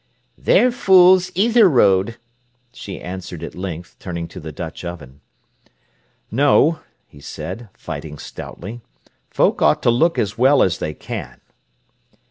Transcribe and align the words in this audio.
"They're 0.35 0.71
fools 0.71 1.31
either 1.35 1.69
road," 1.69 2.17
she 2.73 2.99
answered 2.99 3.43
at 3.43 3.53
length, 3.53 3.97
turning 3.99 4.27
to 4.29 4.39
the 4.39 4.51
Dutch 4.51 4.83
oven. 4.83 5.21
"No," 6.31 6.79
he 7.05 7.19
said, 7.19 7.69
fighting 7.75 8.17
stoutly. 8.17 8.81
"Folk 9.29 9.61
ought 9.61 9.83
to 9.83 9.91
look 9.91 10.17
as 10.17 10.39
well 10.39 10.63
as 10.63 10.79
they 10.79 10.95
can." 10.95 11.39